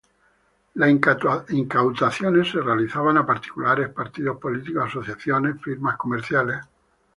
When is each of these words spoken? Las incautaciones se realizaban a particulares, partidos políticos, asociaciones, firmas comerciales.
Las 0.73 0.89
incautaciones 1.49 2.49
se 2.49 2.59
realizaban 2.59 3.17
a 3.19 3.23
particulares, 3.27 3.89
partidos 3.89 4.39
políticos, 4.39 4.85
asociaciones, 4.87 5.61
firmas 5.61 5.95
comerciales. 5.97 6.57